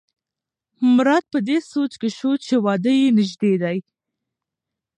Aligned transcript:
مراد 0.95 1.23
په 1.33 1.39
دې 1.47 1.57
سوچ 1.71 1.93
کې 2.01 2.09
شو 2.17 2.31
چې 2.45 2.55
واده 2.65 2.91
یې 2.99 3.09
نژدې 3.17 3.53
دی. 3.63 3.77